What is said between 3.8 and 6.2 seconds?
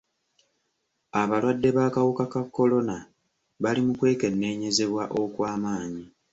mu kwekenneenyezebwa okw'amaanyi.